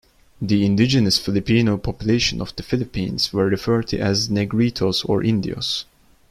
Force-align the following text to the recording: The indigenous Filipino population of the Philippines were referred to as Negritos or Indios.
The 0.41 0.65
indigenous 0.65 1.19
Filipino 1.19 1.77
population 1.77 2.41
of 2.41 2.55
the 2.55 2.63
Philippines 2.63 3.31
were 3.31 3.45
referred 3.45 3.89
to 3.89 3.99
as 3.99 4.29
Negritos 4.29 5.07
or 5.07 5.21
Indios. 5.23 5.85